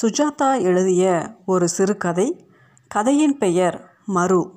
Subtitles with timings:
[0.00, 2.46] சுஜாதா எழுதிய ஒரு சிறுகதை.
[2.88, 3.76] கதையின் பெயர்
[4.08, 4.50] மரு.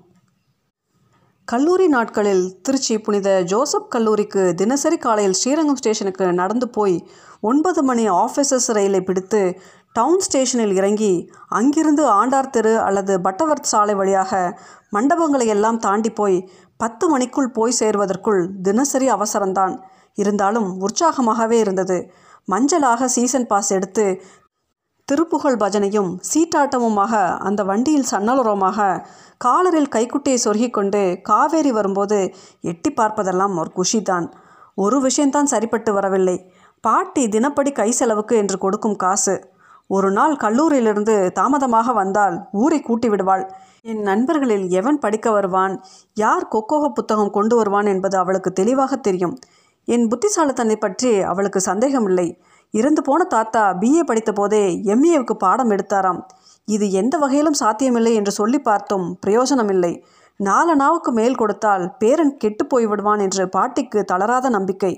[1.45, 7.07] கல்லூரி நாட்களில் திருச்சி புனித ஜோசப் கல்லூரிக்கு தினசரி காலையில் ஸ்ரீரங்கம் ஸ்டேஷனுக்கு நடந்து போய்
[7.41, 9.59] ஒன்பது மணி ஆஃபீஸர்ஸ் ரயிலை பிடித்து
[9.93, 14.59] டவுன் ஸ்டேஷனில் இறங்கி அங்கிருந்து ஆண்டார் தெரு அல்லது பட்டவர்த் சாலை வழியாக
[14.91, 19.75] மண்டபங்களை எல்லாம் தாண்டி போய் பத்து மணிக்குள் போய் சேர்வதற்குள் தினசரி அவசரம்தான்.
[20.13, 22.11] இருந்தாலும் உற்சாகமாகவே இருந்தது.
[22.51, 24.21] மஞ்சளாக சீசன் பாஸ் எடுத்து
[25.09, 27.13] திருப்புகழ் பஜனையும் சீட்டாட்டமுமாக
[27.47, 28.79] அந்த வண்டியில் சன்னலுரமாக
[29.37, 32.17] காலரில் கைக்குட்டியை சொருகி கொண்டு காவேரி வரும்போது
[32.71, 34.27] எட்டி பார்ப்பதெல்லாம் ஒரு குஷிதான்.
[34.77, 36.35] ஒரு விஷயம்தான் சரிப்பட்டு வரவில்லை.
[36.83, 39.35] பாட்டி தினப்படி கை செலவுக்கு என்று கொடுக்கும் காசு.
[39.89, 43.45] ஒரு நாள் கல்லூரியிலிருந்து தாமதமாக வந்தால் ஊரை கூட்டி விடுவாள்.
[43.81, 45.75] என் நண்பர்களில் எவன் படிக்க வருவான்?
[46.23, 49.35] யார் கொக்கோக புத்தகம் கொண்டு வருவான் என்பது அவளுக்கு தெளிவாக தெரியும்.
[49.87, 52.27] என் புத்திசாலித்தனை பற்றி அவளுக்கு சந்தேகமில்லை.
[52.73, 56.21] இறந்து போன தாத்தா பிஏ படித்த போதே எம்ஏவுக்கு பாடம் எடுத்தாராம்.
[56.67, 59.93] இது எந்த வகையிலும் சாத்தியமில்லை என்று சொல்லி பார்த்தும் பிரயோஜனமில்லை
[60.39, 64.93] நாலு நாவுக்கு மேல் கொடுத்தால் பேரன் கெட்டு போய்விடுவான் என்று பாட்டிக்கு தளராத நம்பிக்கை.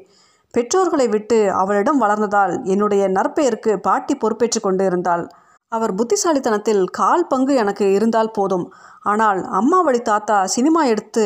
[0.53, 5.25] பெற்றோர்களை விட்டு அவளிடம் வளர்ந்ததால் என்னுடைய நற்பெயருக்கு பாட்டி பொறுப்பேற்று கொண்டு இருந்தாள்
[5.71, 8.65] அவர் புத்திசாலித்தனத்தில் கால் பங்கு எனக்கு இருந்தால் போதும்.
[9.01, 11.23] ஆனால் அம்மா வழி தாத்தா சினிமா எடுத்து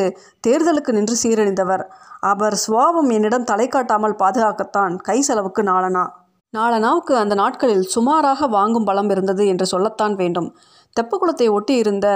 [0.48, 1.84] தேர்தலுக்கு நின்று சீரழிந்தவர்.
[2.20, 6.04] அவர் சுவாபம் என்னிடம் தலை காட்டாமல் பாதுகாக்கத்தான் கை செலவுக்கு நாளனா.
[6.54, 10.56] நாளனாவுக்கு அந்த நாட்களில் சுமாராக வாங்கும் பலம் இருந்தது என்று சொல்லத்தான் வேண்டும்.
[10.96, 12.08] தெப்பக்குளத்தை ஒட்டி இருந்த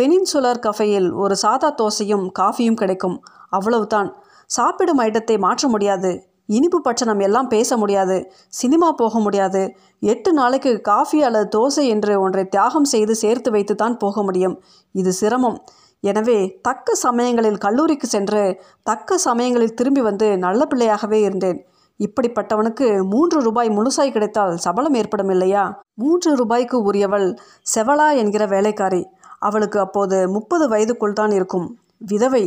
[0.00, 3.24] பெனின்சுலர் கஃபையில் ஒரு சாதா தோசையும் காஃபியும் கிடைக்கும்.
[3.48, 4.10] அவ்வளவுதான்.
[4.46, 6.30] சாப்பிடும் ஐட்டத்தை மாற்ற முடியாது.
[6.46, 8.16] இனிப்பு பட்சணம் எல்லாம் பேச முடியாது.
[8.48, 9.62] சினிமா போக முடியாது.
[9.98, 14.56] எட்டு நாளைக்கு காஃபி அல்லது தோசை என்று ஒன்றை தியாகம் செய்து சேர்த்து வைத்து தான் போக முடியும்.
[14.92, 15.58] இது சிரமம்.
[16.00, 21.60] எனவே தக்க சமயங்களில் கல்லூரிக்கு சென்று தக்க சமயங்களில் திரும்பி வந்து நல்ல பிள்ளையாகவே இருந்தேன்.
[22.06, 25.64] இப்படிப்பட்டவனுக்கு மூன்று ரூபாய் முழுசாய் கிடைத்தால் சபலம் ஏற்படும் இல்லையா
[25.94, 27.28] மூன்று ரூபாய்க்கு உரியவள்
[27.74, 29.02] செவலா என்கிற வேலைக்காரி.
[29.38, 31.66] அவளுக்கு அப்போது முப்பது வயதுக்குள் தான் இருக்கும்.
[32.10, 32.44] விதவை.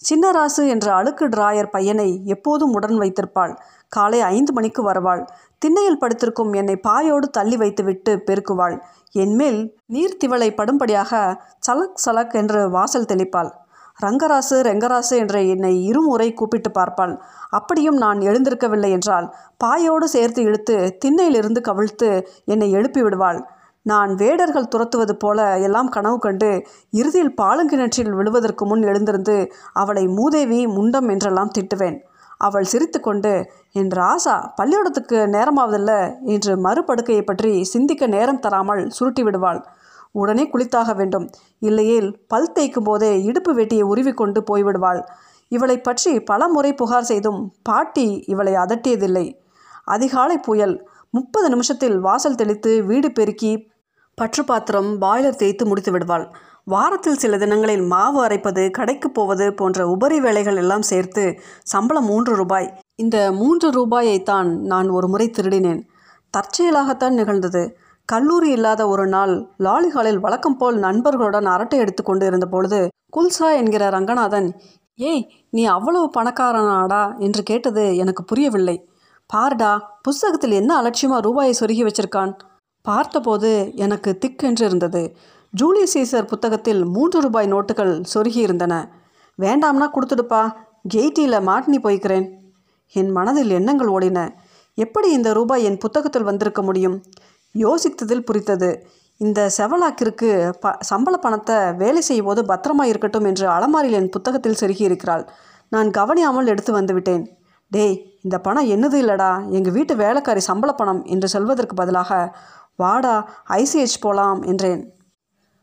[0.00, 3.52] சின்னராசு என்ற அழுக்கு டிராயர் பையனை எப்போதும் உடன் வைத்திருப்பாள்.
[3.88, 5.22] காலை ஐந்து மணிக்கு வருவாள்.
[5.58, 8.76] திண்ணையில் படுத்திருக்கும் என்னை பாயோடு தள்ளி வைத்துவிட்டு பெருக்குவாள்.
[9.12, 9.60] என்மேல்
[9.92, 11.12] நீர்த்திவளை படும்படியாக
[11.66, 13.50] சலக் சலக் என்று வாசல் தெளிப்பாள்.
[13.98, 17.14] ரங்கராசு ரெங்கராசு என்று என்னை இருமுறை கூப்பிட்டு பார்ப்பாள்.
[17.50, 19.26] அப்படியும் நான் எழுந்திருக்கவில்லை என்றால்
[19.64, 22.08] பாயோடு சேர்த்து இழுத்து திண்ணையிலிருந்து கவிழ்த்து
[22.44, 23.38] என்னை எழுப்பி விடுவாள்.
[23.86, 26.50] நான் வேடர்கள் துரத்துவது போல எல்லாம் கனவு கண்டு
[26.90, 29.36] இறுதியில் பாலுங்கிணற்றில் விழுவதற்கு முன் எழுந்திருந்து
[29.72, 31.98] அவளை மூதேவி முண்டம் என்றெல்லாம் திட்டுவேன்.
[32.40, 33.32] அவள் சிரித்துக்கொண்டு
[33.72, 35.92] என் ராசா பள்ளிக்கூடத்துக்கு நேரமாவதில்ல
[36.34, 39.60] என்று மறுபடுக்கையை பற்றி சிந்திக்க நேரம் தராமல் சுருட்டி விடுவாள்.
[40.14, 41.26] உடனே குளித்தாக வேண்டும்.
[41.58, 45.00] இல்லையேல் பல் தேய்க்கும் போதே இடுப்பு வெட்டியை உருவிக்கொண்டு போய்விடுவாள்.
[45.52, 49.26] இவளை பற்றி பல முறை புகார் செய்தும் பாட்டி இவளை அதட்டியதில்லை.
[49.84, 50.76] அதிகாலை புயல்.
[51.10, 53.52] முப்பது நிமிஷத்தில் வாசல் தெளித்து வீடு பெருக்கி
[54.18, 56.26] பற்று பாத்திரம் பாய்லர் தேய்த்து முடித்து விடுவாள்
[56.64, 61.24] வாரத்தில் சில தினங்களில் மாவு அரைப்பது கடைக்கு போவது போன்ற உபரி வேலைகள் எல்லாம் சேர்த்து
[61.62, 62.68] சம்பளம் மூன்று ரூபாய்.
[62.94, 65.82] இந்த மூன்று ரூபாயைத்தான் நான் ஒரு முறை திருடினேன்.
[66.34, 67.62] தற்செயலாகத்தான் நிகழ்ந்தது.
[68.08, 73.88] கல்லூரி இல்லாத ஒரு நாள் லாலிஹாலில் வழக்கம் போல் நண்பர்களுடன் அரட்டை எடுத்து கொண்டு இருந்த பொழுது குல்சா என்கிற
[73.90, 74.48] ரங்கநாதன்
[74.94, 77.18] ஏய் நீ அவ்வளவு பணக்காரனாடா?
[77.18, 78.76] என்று கேட்டது எனக்கு புரியவில்லை.
[79.30, 79.70] பார்டா
[80.02, 82.32] புஸ்தகத்தில் என்ன அலட்சியமாக ரூபாயை சொருகி வச்சிருக்கான்?
[82.82, 85.02] பார்த்தபோது எனக்கு திக்கென்று இருந்தது
[85.52, 88.74] ஜூலி சீசர் புத்தகத்தில் மூன்று ரூபாய் நோட்டுகள் சொருகி இருந்தன
[89.38, 90.42] வேண்டாம்னா கொடுத்துடுப்பா.
[90.94, 92.26] கெயிட்டியில் மாட்டினி போய்க்கிறேன்.
[92.94, 94.18] என் மனதில் எண்ணங்கள் ஓடின.
[94.78, 96.96] எப்படி இந்த ரூபாய் என் புத்தகத்தில் வந்திருக்க முடியும்?
[97.54, 104.08] யோசித்ததில் புரித்தது இந்த செவலாக்கிற்கு ப சம்பள பணத்தை வேலை செய்யும் போது பத்திரமா இருக்கட்டும் என்று அலமாரியில் என்
[104.08, 105.28] புத்தகத்தில் செருகி இருக்கிறாள்
[105.68, 107.24] நான் கவனியாமல் எடுத்து வந்துவிட்டேன்.
[107.70, 109.30] டேய் இந்த பணம் என்னது இல்லடா?
[109.48, 112.36] எங்கள் வீட்டு வேலைக்காரி சம்பள பணம் என்று சொல்வதற்கு பதிலாக
[112.76, 113.14] வாடா
[113.48, 114.82] ஐசிஹெச் போகலாம் என்றேன்.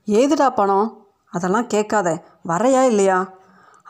[0.07, 0.87] ஏதுடா பணம்?
[1.33, 2.09] அதெல்லாம் கேட்காத.
[2.47, 3.19] வரையா இல்லையா?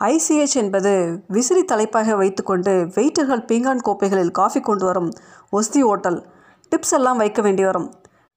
[0.00, 0.92] ஐசிஹெச் என்பது
[1.28, 5.10] விசிறி தலைப்பாக வைத்துக்கொண்டு வெயிட்டர்கள் பீங்கான் கோப்பைகளில் காஃபி கொண்டு வரும்
[5.52, 6.20] ஒஸ்தி ஓட்டல்.
[6.72, 7.88] டிப்ஸ் எல்லாம் வைக்க வேண்டி வரும்.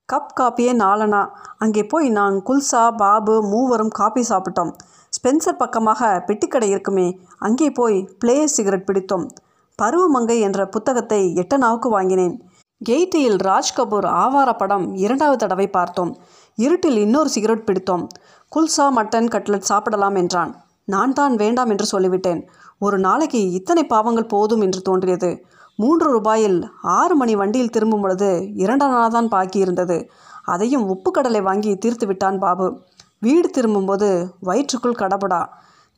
[0.10, 1.22] கப் காப்பியே நாலனா
[1.64, 4.72] அங்கே போய் நான் குல்சா பாபு மூவரும் காப்பி சாப்பிட்டோம்.
[5.18, 7.08] ஸ்பென்சர் பக்கமாக பெட்டிக்கடை இருக்குமே
[7.48, 9.26] அங்கே போய் பிளே சிகரெட் பிடித்தோம்.
[9.80, 12.36] பருவமங்கை என்ற புத்தகத்தை எட்டனாவுக்கு வாங்கினேன்.
[12.82, 16.12] கெய்டியில் ராஜ் கபூர் ஆவார படம் இரண்டாவது தடவை பார்த்தோம்.
[16.58, 18.04] இருட்டில் இன்னொரு சிகரெட் பிடித்தோம்.
[18.52, 20.52] குல்சா மட்டன் கட்லட் சாப்பிடலாம் என்றான்.
[20.94, 22.42] நான் தான் வேண்டாம் என்று சொல்லிவிட்டேன்.
[22.80, 25.32] ஒரு நாளைக்கு இத்தனை பாவங்கள் போதும் என்று தோன்றியது.
[25.80, 26.58] மூன்று ரூபாயில்
[27.00, 28.30] ஆறு மணி வண்டியில் திரும்பும் பொழுது
[28.64, 29.98] இரண்டாம் தான் பாக்கி இருந்தது.
[30.54, 32.68] அதையும் உப்பு கடலை வாங்கி தீர்த்து விட்டான் பாபு.
[33.20, 35.42] வீடு திரும்பும்போது வயிற்றுக்குள் கடபடா.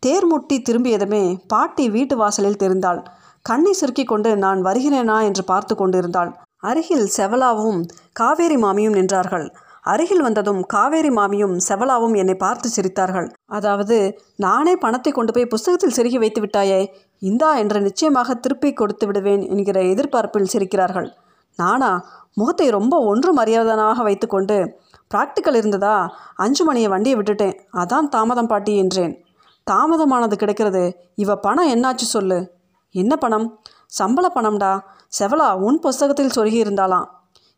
[0.04, 3.00] தேர் முட்டி திரும்பியதுமே பாட்டி வீட்டு வாசலில் தெரிந்தாள்.
[3.46, 6.32] கண்ணை சுருக்கி கொண்டு நான் வருகிறேனா என்று பார்த்து கொண்டிருந்தாள்.
[6.70, 7.80] அருகில் செவலாவும்
[8.14, 9.48] காவேரி மாமியும் நின்றார்கள்.
[9.84, 13.28] அருகில் வந்ததும் காவேரி மாமியும் செவலாவும் என்னை பார்த்து சிரித்தார்கள்.
[13.58, 13.98] அதாவது
[14.46, 16.80] நானே பணத்தை கொண்டு போய் புஸ்தகத்தில் செருகி வைத்து விட்டாயே
[17.20, 21.10] இந்தா என்று நிச்சயமாக திருப்பி கொடுத்து விடுவேன் என்கிற எதிர்பார்ப்பில் சிரிக்கிறார்கள்.
[21.56, 24.80] நானா முகத்தை ரொம்ப ஒன்றும் அறியாதனாக வைத்துக்கொண்டு
[25.16, 26.10] ப்ராக்டிக்கல் இருந்ததா?
[26.36, 27.60] அஞ்சு மணியை வண்டியை விட்டுட்டேன்.
[27.74, 29.26] அதான் தாமதம் பாட்டி என்றேன்.
[29.72, 31.12] தாமதமானது கிடைக்கிறது.
[31.16, 32.52] இவ பணம் என்னாச்சு சொல்லு.
[32.92, 33.60] என்ன பணம்?
[33.86, 34.80] சம்பள பணம்டா.
[35.20, 37.06] செவலா உன் புஸ்தகத்தில் சொருகி இருந்தாலாம்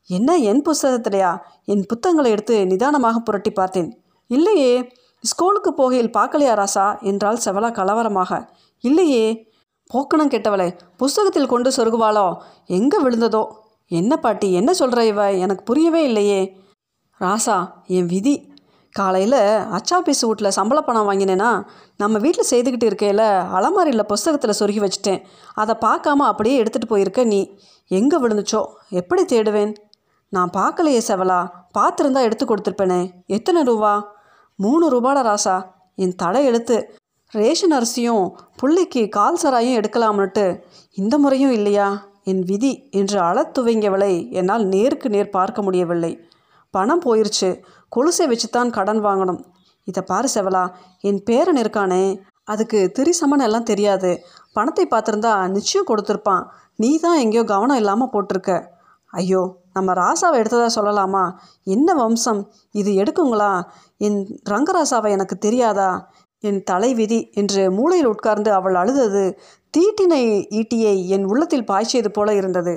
[0.06, 1.38] என்ன என் புஸ்தகத்திலையா?
[1.66, 4.02] என் புத்தகங்களை எடுத்து நிதானமாக புரட்டி பார்த்தேன்.
[4.28, 4.94] இல்லையே.
[5.22, 7.02] ஸ்கூலுக்கு போகையில் பார்க்கலையா ராசா?
[7.02, 8.50] என்றால் செவலா கலவரமாக.
[8.80, 9.49] இல்லையே.
[9.94, 12.38] போக்கணம் கெட்டவளே புஸ்தகத்தில் கொண்டு சொருகுவாளோ?
[12.66, 13.48] எங்கே விழுந்ததோ?
[13.88, 15.32] என்ன பாட்டி என்ன சொல்கிற இவ?
[15.32, 16.58] எனக்கு புரியவே இல்லையே.
[17.20, 18.54] ராசா என் விதி.
[18.92, 19.38] காலையில்
[19.78, 21.66] அச்சாபீஸ் வீட்டில் சம்பள பணம் வாங்கினேன்னா
[21.98, 25.24] நம்ம வீட்டில் செய்துக்கிட்டு இருக்கையில் அலமாரியில் புஸ்தகத்தில் சொருகி வச்சுட்டேன்.
[25.54, 27.58] அதை பார்க்காம அப்படியே எடுத்துகிட்டு போயிருக்க நீ.
[27.88, 28.66] எங்கே விழுந்துச்சோ?
[28.90, 29.76] எப்படி தேடுவேன்?
[30.30, 31.50] நான் பார்க்கலையே செவலா.
[31.78, 33.12] பார்த்துருந்தா எடுத்து கொடுத்துருப்பேனே.
[33.26, 34.14] எத்தனை ரூபா?
[34.56, 35.64] மூணு ரூபாடா ராசா.
[35.96, 36.99] என் தலை எழுத்து.
[37.34, 38.24] ரேஷன் அரிசியும்
[38.60, 40.46] புள்ளைக்கு கால் சராயும் எடுக்கலாம்னுட்டு
[40.98, 41.88] இந்த முறையும் இல்லையா?
[42.24, 46.10] என் விதி என்று அளத்துவங்கியவளை என்னால் நேருக்கு நேர் பார்க்க முடியவில்லை.
[46.74, 47.50] பணம் போயிருச்சு
[47.96, 49.42] கொலுசை வச்சுத்தான் கடன் வாங்கணும்.
[49.88, 50.64] இதை பாரு செவலா
[51.10, 52.04] என் பேரன் இருக்கானே
[52.44, 54.12] அதுக்கு திரிசமன் எல்லாம் தெரியாது.
[54.54, 56.44] பணத்தை பார்த்துருந்தா நிச்சயம் கொடுத்துருப்பான்.
[56.76, 58.54] நீ தான் எங்கேயோ கவனம் இல்லாமல் போட்டிருக்க.
[59.14, 59.42] ஐயோ
[59.74, 61.24] நம்ம ராசாவை எடுத்ததா சொல்லலாமா?
[61.76, 62.42] என்ன வம்சம்?
[62.72, 63.52] இது எடுக்குங்களா?
[63.98, 64.18] என்
[64.52, 65.92] ரங்கராசாவை எனக்கு தெரியாதா?
[66.44, 69.24] என் தலைவிதி என்று மூளையில் உட்கார்ந்து அவள் அழுதது
[69.74, 70.22] தீட்டினை
[70.60, 72.74] ஈட்டியை என் உள்ளத்தில் பாய்ச்சியது போல இருந்தது.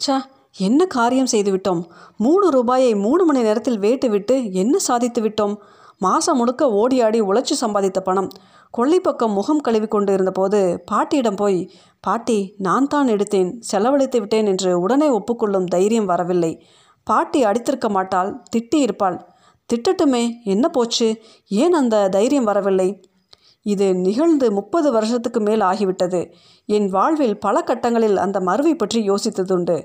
[0.00, 0.16] சா
[0.58, 1.82] என்ன காரியம் செய்துவிட்டோம்?
[2.16, 5.54] மூணு ரூபாயை மூணு மணி நேரத்தில் வேட்டு விட்டு என்ன சாதித்து விட்டோம்?
[5.98, 8.30] மாதம் முழுக்க ஓடி ஆடி உழைச்சி சம்பாதித்த பணம்.
[8.74, 11.70] கொள்ளைப்பக்கம் முகம் கழுவி கொண்டு இருந்தபோது பாட்டியிடம் போய்
[12.00, 16.52] பாட்டி நான் தான் எடுத்தேன் செலவழித்து விட்டேன் என்று உடனே ஒப்புக்கொள்ளும் தைரியம் வரவில்லை.
[17.06, 19.16] பாட்டி அடித்திருக்க மாட்டாள் திட்டி இருப்பாள்
[19.74, 21.22] திட்டட்டுமே என்ன போச்சு?
[21.48, 23.04] ஏன் அந்த தைரியம் வரவில்லை?
[23.62, 26.32] இது நிகழ்ந்து முப்பது வருஷத்துக்கு மேல் ஆகிவிட்டது.
[26.66, 29.82] என் வாழ்வில் பல கட்டங்களில் அந்த மருவை பற்றி யோசித்ததுண்டு.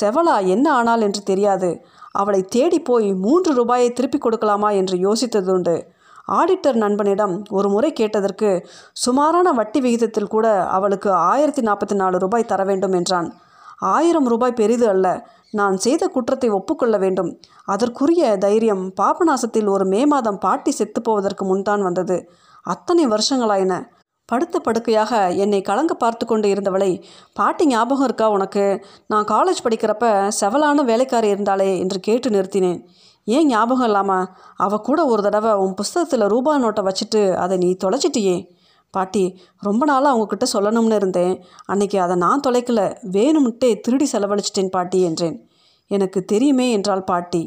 [0.00, 1.84] செவலா என்ன ஆனாள் என்று தெரியாது.
[2.12, 5.82] அவளை தேடி போய் மூன்று ரூபாயை திருப்பி கொடுக்கலாமா என்று யோசித்ததுண்டு.
[6.28, 12.64] ஆடிட்டர் நண்பனிடம் ஒரு முறை கேட்டதற்கு சுமாரான வட்டி விகிதத்தில் கூட அவளுக்கு ஆயிரத்தி நாற்பத்தி நாலு ரூபாய் தர
[12.64, 13.34] வேண்டும் என்றான்.
[13.82, 15.26] ஆயிரம் ரூபாய் பெரிது அல்ல.
[15.50, 17.40] நான் செய்த குற்றத்தை ஒப்புக்கொள்ள வேண்டும்.
[17.64, 22.30] அதற்குரிய தைரியம் பாபநாசத்தில் ஒரு மே மாதம் பாட்டி செத்துப்போவதற்கு முன்தான் வந்தது.
[22.62, 23.90] அத்தனை வருஷங்களாயின.
[24.24, 27.02] படுத்த படுக்கையாக என்னை கலங்க பார்த்து கொண்டு இருந்தவளை
[27.32, 28.84] பாட்டி ஞாபகம் இருக்கா உனக்கு?
[29.06, 32.80] நான் காலேஜ் படிக்கிறப்ப செவலான வேலைக்காரி இருந்தாளே என்று கேட்டு நிறுத்தினேன்.
[33.24, 34.26] ஏன் ஞாபகம் இல்லாமல்
[34.56, 38.46] அவ கூட ஒரு தடவை உன் புஸ்தகத்தில் ரூபா நோட்டை வச்சுட்டு அதை நீ தொலைச்சிட்டியே.
[38.92, 41.44] பாட்டி ரொம்ப நாளாக அவங்கக்கிட்ட சொல்லணும்னு இருந்தேன்.
[41.64, 42.80] அன்னைக்கு அதை நான் தொலைக்கல.
[43.12, 45.48] வேணும்ட்டே திருடி செலவழிச்சிட்டேன் பாட்டி என்றேன்.
[45.86, 47.42] எனக்கு தெரியுமே என்றாள் பாட்டி.